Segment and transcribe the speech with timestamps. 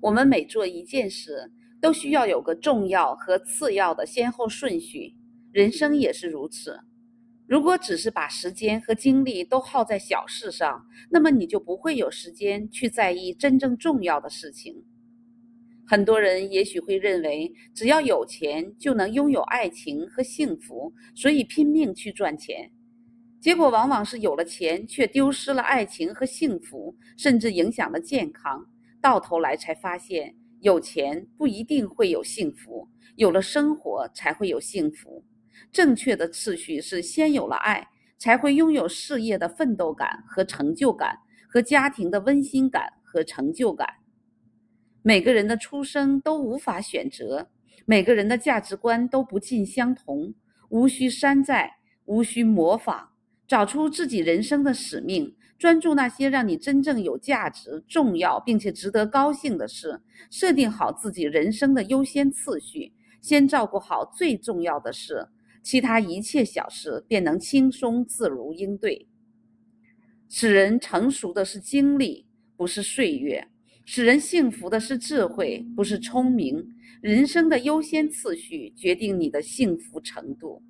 [0.00, 5.14] 我们每做一件事，都需要有个重要和次要的先后顺序，
[5.52, 6.80] 人生也是如此。
[7.46, 14.84] 如果只是把时间和精力都耗在小事上，那么你就不会有时间去在意真正重要的事情。
[15.86, 22.72] 很多人也许会认为，只要有钱就能拥有爱情和幸福，所以拼命去赚钱。
[23.42, 28.64] 结果往往是有了钱，却丢失了爱情和幸福，甚至影响了健康。
[29.00, 35.24] 到头来才发现，有钱不一定会有幸福，有了生活才会有幸福。
[35.72, 43.88] 正确的次序是：先有了爱，才会拥有事业的奋斗感和成就感，和家庭的温馨感和成就感。
[45.02, 47.48] 每个人的出生都无法选择，
[47.86, 50.32] 每个人的价值观都不尽相同，
[50.68, 53.08] 无需山寨，无需模仿，
[53.52, 55.34] 找出自己人生的使命。
[55.58, 65.28] 专注那些让你真正有价值、重要并且值得高兴的事，设定好自己人生的优先次序，先照顾好最重要的事，
[65.62, 69.06] 其他一切小事便能轻松自如应对。
[70.30, 72.24] 使人成熟的是经历，
[72.56, 73.48] 不是岁月；
[73.84, 76.74] 使人幸福的是智慧，不是聪明。
[77.02, 80.62] 人生的优先次序决定你的幸福程度。